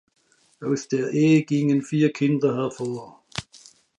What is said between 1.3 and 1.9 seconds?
gingen